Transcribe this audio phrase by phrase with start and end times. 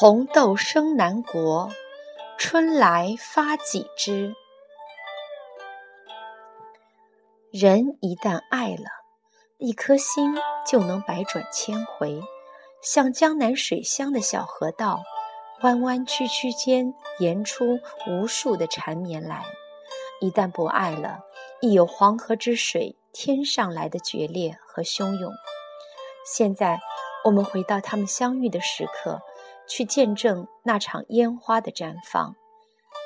[0.00, 1.72] 红豆生南国，
[2.38, 4.32] 春来发几枝。
[7.50, 8.84] 人一旦爱了，
[9.56, 12.22] 一颗心就能百转千回，
[12.80, 15.02] 像江南水乡的小河道，
[15.62, 19.44] 弯弯曲曲间延出无数的缠绵来。
[20.20, 21.18] 一旦不爱了，
[21.60, 25.32] 亦有黄河之水天上来的决裂和汹涌。
[26.24, 26.78] 现在，
[27.24, 29.20] 我们回到他们相遇的时刻。
[29.68, 32.34] 去见证那场烟花的绽放。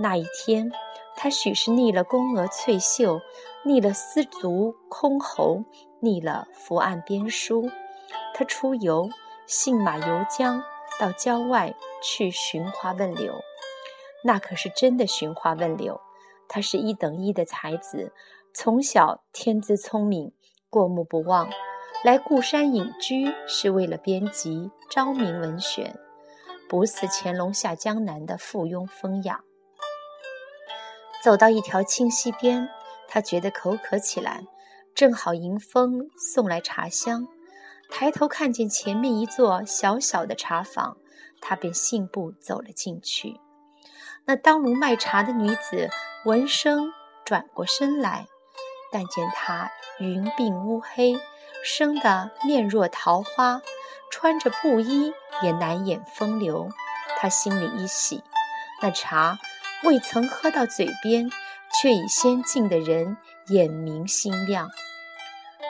[0.00, 0.72] 那一天，
[1.16, 3.20] 他许是腻了宫娥翠袖，
[3.64, 5.64] 腻了丝竹箜篌，
[6.00, 7.70] 腻了伏案编书。
[8.34, 9.08] 他出游，
[9.46, 10.62] 信马由缰，
[10.98, 13.34] 到郊外去寻花问柳。
[14.24, 16.00] 那可是真的寻花问柳。
[16.46, 18.12] 他是一等一的才子，
[18.52, 20.32] 从小天资聪明，
[20.68, 21.48] 过目不忘。
[22.04, 24.56] 来故山隐居是为了编辑
[24.90, 25.86] 《昭明文选》。
[26.74, 29.44] 不似乾隆下江南的附庸风雅。
[31.22, 32.68] 走到一条清溪边，
[33.06, 34.42] 他觉得口渴起来，
[34.92, 37.28] 正好迎风送来茶香。
[37.88, 40.96] 抬头看见前面一座小小的茶坊，
[41.40, 43.38] 他便信步走了进去。
[44.24, 45.88] 那当炉卖茶的女子
[46.24, 46.92] 闻声
[47.24, 48.26] 转过身来，
[48.90, 51.14] 但见她云鬓乌黑，
[51.62, 53.62] 生得面若桃花。
[54.14, 55.12] 穿着布衣
[55.42, 56.68] 也难掩风流，
[57.18, 58.22] 他心里一喜，
[58.80, 59.36] 那茶
[59.82, 61.28] 未曾喝到嘴边，
[61.74, 63.16] 却已先敬的人
[63.48, 64.70] 眼明心亮。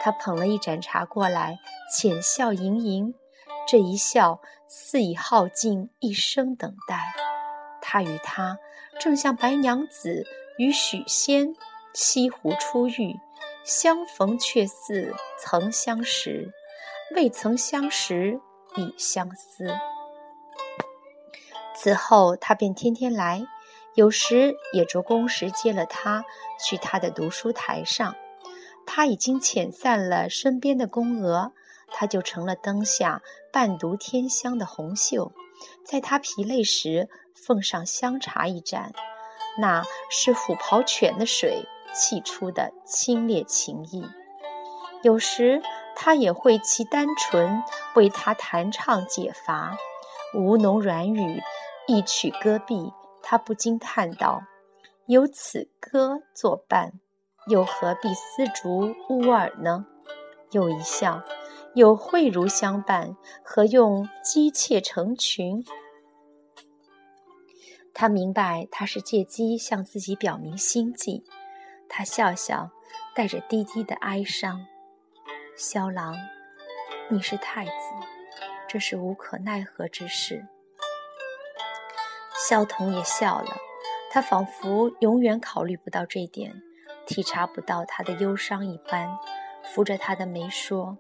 [0.03, 1.57] 他捧了一盏茶过来，
[1.91, 3.15] 浅笑盈盈，
[3.67, 7.15] 这一笑似已耗尽一生等待。
[7.81, 8.59] 他与她
[9.01, 10.27] 正像白娘子
[10.59, 11.55] 与许仙
[11.95, 13.17] 西湖初遇，
[13.65, 16.53] 相逢却似曾相识。
[17.15, 18.41] 未曾相识，
[18.75, 19.73] 已相思。
[21.77, 23.47] 此后，他便天天来，
[23.95, 26.25] 有时也着工时接了他
[26.59, 28.17] 去他的读书台上。
[28.85, 31.53] 他已经遣散了身边的宫娥，
[31.89, 33.23] 他就成了灯下
[33.53, 35.31] 伴读天香的红袖。
[35.85, 38.93] 在他疲累时，奉上香茶一盏，
[39.57, 44.05] 那是虎跑犬的水沏出的清冽情意。
[45.05, 45.63] 有时。
[45.97, 47.63] 他也会其单纯
[47.95, 49.77] 为他弹唱解乏，
[50.35, 51.41] 吴侬软语，
[51.87, 54.43] 一曲歌毕，他不禁叹道
[55.07, 56.93] ：“有此歌作伴，
[57.47, 59.87] 又何必丝竹乌耳呢？”
[60.53, 61.23] 又一笑
[61.75, 65.65] ：“有慧如相伴，何用姬妾成群？”
[67.95, 71.25] 他明白，他是借机向自己表明心迹。
[71.89, 72.71] 他笑笑，
[73.15, 74.67] 带着低低的哀伤。
[75.57, 76.17] 萧郎，
[77.09, 77.73] 你是太子，
[78.67, 80.45] 这是无可奈何之事。
[82.49, 83.57] 萧童也笑了，
[84.11, 86.61] 他仿佛永远考虑不到这点，
[87.07, 89.17] 体察不到他的忧伤一般，
[89.63, 90.99] 扶着他的眉说：“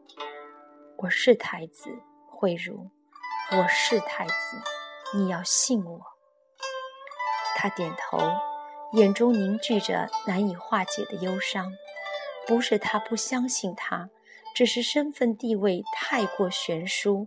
[0.99, 1.91] 我是太子，
[2.31, 2.89] 慧茹，
[3.51, 4.35] 我是太子，
[5.15, 6.01] 你要信我。”
[7.59, 8.21] 他点头，
[8.93, 11.73] 眼中凝聚着难以化解的忧伤。
[12.47, 14.11] 不是他不相信他。
[14.55, 17.27] 只是身份地位太过悬殊，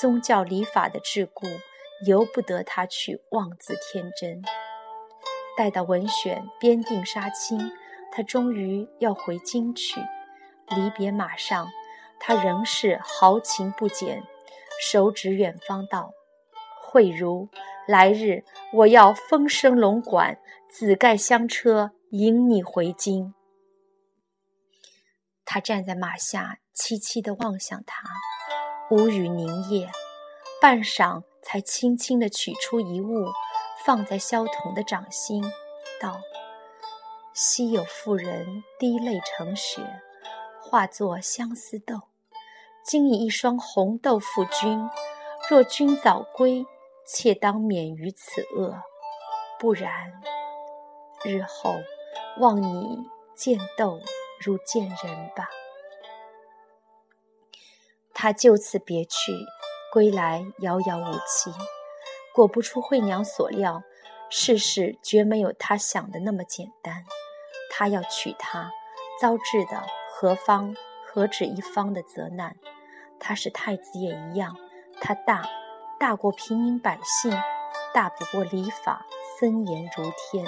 [0.00, 1.48] 宗教礼法的桎梏，
[2.06, 4.40] 由不得他去妄自天真。
[5.56, 7.70] 待到文选编定杀青，
[8.12, 10.00] 他终于要回京去。
[10.68, 11.68] 离别马上，
[12.20, 14.22] 他仍是豪情不减，
[14.80, 16.12] 手指远方道
[16.80, 17.48] ：“慧如，
[17.88, 20.38] 来日我要风声龙管，
[20.68, 23.34] 紫盖香车迎你回京。”
[25.52, 28.08] 他站在马下，凄凄地望向他，
[28.88, 29.90] 无语凝噎，
[30.62, 33.26] 半晌才轻轻地取出一物，
[33.84, 35.42] 放在萧童的掌心，
[36.00, 36.20] 道
[37.34, 39.82] ：“昔有妇人滴泪成雪，
[40.62, 42.02] 化作相思豆，
[42.84, 44.88] 今以一双红豆付君。
[45.50, 46.64] 若君早归，
[47.04, 48.72] 妾当免于此恶；
[49.58, 50.22] 不然，
[51.24, 51.74] 日后
[52.38, 53.04] 望你
[53.34, 53.98] 见豆。”
[54.40, 55.48] 如见人吧。
[58.12, 59.32] 他就此别去，
[59.92, 61.52] 归来遥遥无期。
[62.34, 63.82] 果不出惠娘所料，
[64.28, 67.04] 世事绝没有他想的那么简单。
[67.70, 68.70] 他要娶她，
[69.20, 70.76] 遭致的何方
[71.06, 72.56] 何止一方的责难？
[73.18, 74.56] 他是太子也一样，
[75.00, 75.48] 他大，
[75.98, 77.32] 大过平民百姓，
[77.92, 79.06] 大不过礼法
[79.38, 80.46] 森严如天。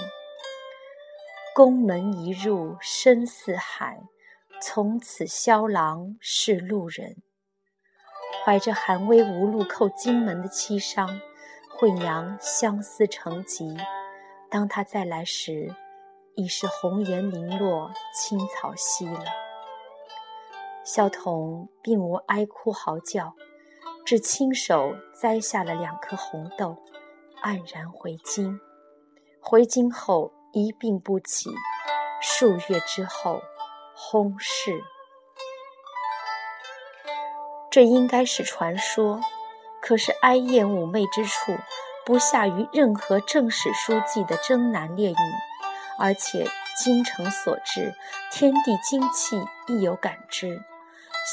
[1.55, 4.01] 宫门一入深似海，
[4.63, 7.17] 从此萧郎是路人。
[8.43, 11.21] 怀着寒微无路叩荆门的凄伤，
[11.77, 13.77] 惠娘相思成疾，
[14.51, 15.75] 当他再来时，
[16.37, 19.23] 已是红颜零落，青草稀了。
[20.87, 23.35] 萧统并无哀哭嚎叫，
[24.07, 26.79] 只亲手摘下了两颗红豆，
[27.43, 28.59] 黯然回京。
[29.39, 31.51] 回京后一病不起，
[32.21, 33.41] 数月之后
[33.97, 34.83] 薨逝。
[37.71, 39.19] 这应该是传说，
[39.81, 41.57] 可是哀艳妩媚之处，
[42.05, 45.17] 不下于任何正史书记的征南烈女，
[45.99, 46.47] 而且
[46.77, 47.95] 精诚所至，
[48.31, 50.63] 天地精气亦有感知。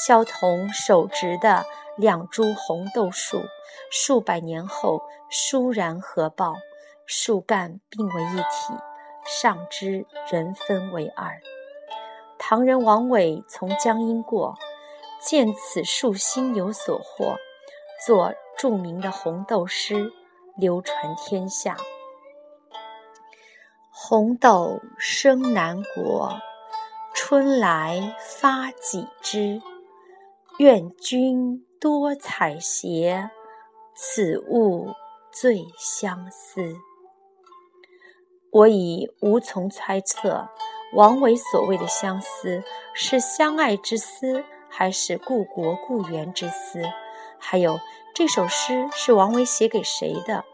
[0.06, 1.66] 萧彤手植的
[1.98, 3.42] 两株红豆树，
[3.90, 6.54] 数百年后倏然合抱，
[7.04, 8.74] 树干并为一体，
[9.32, 11.40] 上知人分为二。
[12.36, 14.58] 唐人王伟从江阴过，
[15.22, 17.36] 见此树心有所获，
[18.04, 20.12] 作著名的红豆诗，
[20.56, 21.76] 流传天下。
[23.92, 26.36] 红豆生南国，
[27.14, 29.62] 春来发几枝。
[30.58, 33.30] 愿君多采撷，
[33.94, 34.88] 此物
[35.32, 36.74] 最相思。
[38.52, 40.48] 我已无从猜测，
[40.94, 42.62] 王维所谓的相思，
[42.94, 46.82] 是相爱之思，还是故国故园之思？
[47.38, 47.78] 还有
[48.14, 50.44] 这首诗是王维写给谁的？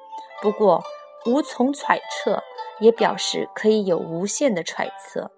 [0.43, 0.83] 不过
[1.25, 2.43] 无从揣测，
[2.81, 5.31] 也表示可以有无限的揣测。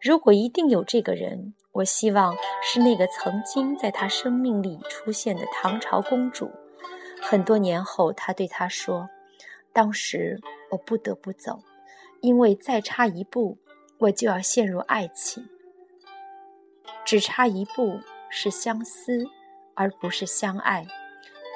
[0.00, 1.54] 如果一定有这个人。
[1.76, 6.50] 我希望是那个曾经在他生命里出现的唐朝公主。
[7.20, 9.06] 很多年后，他对他说
[9.74, 11.60] ：“当时我不得不走，
[12.26, 13.56] 因为再差一步，
[13.98, 15.48] 我就要陷入爱情。
[17.04, 19.24] 只差一步是相思，
[19.74, 20.84] 而不是相爱。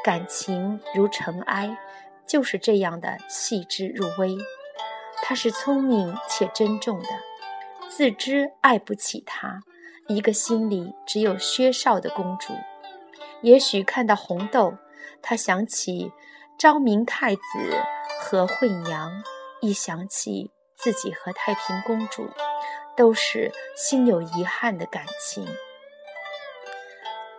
[0.05, 1.77] 感情如尘埃，
[2.25, 4.39] 就是这样的细致入微。
[5.25, 7.09] 他是聪明且珍重的，
[7.89, 9.61] 自知爱不起他。”
[10.07, 12.53] 一个心里只有薛少的公主，
[13.43, 14.73] 也许看到红豆，
[15.21, 16.13] 她想起
[16.57, 17.41] 昭明太子
[18.21, 19.11] 和惠娘，
[19.61, 20.51] 一想起
[20.83, 22.29] 自己和太平公主，
[22.97, 25.45] 都是心有遗憾的感情。《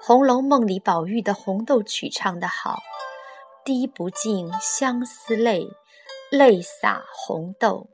[0.01, 2.79] 红楼梦》里宝玉的红豆曲唱得好
[3.65, 5.67] ：“滴不尽相思泪，
[6.31, 7.87] 泪洒红豆。”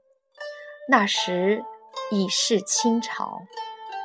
[0.90, 1.64] 那时
[2.12, 3.40] 已是清朝，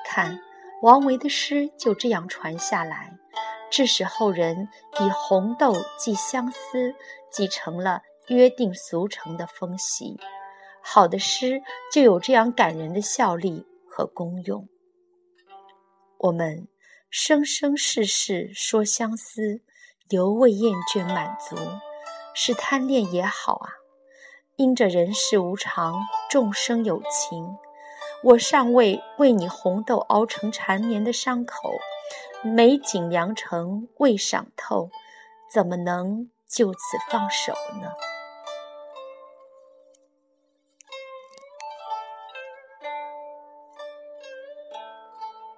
[0.05, 0.41] 看。
[0.83, 3.17] 王维的诗就这样传下来，
[3.71, 4.69] 致使后人
[4.99, 6.93] 以红豆寄相思，
[7.31, 10.19] 继成了约定俗成的风习。
[10.82, 11.62] 好的诗
[11.93, 14.69] 就有这样感人的效力和功用。
[16.19, 16.69] 我们
[17.11, 19.62] 生生世世说相思，
[20.11, 21.56] 犹未厌倦满足，
[22.34, 23.70] 是贪恋也好啊。
[24.56, 25.94] 因着人世无常，
[26.31, 27.56] 众生有情。
[28.23, 31.73] 我尚未为你红豆熬成缠绵的伤口，
[32.44, 34.90] 美景良辰未赏透，
[35.52, 36.79] 怎么能就此
[37.11, 37.90] 放手呢？